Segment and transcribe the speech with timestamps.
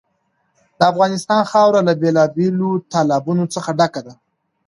[0.77, 4.13] د افغانستان خاوره له بېلابېلو تالابونو څخه ډکه ده.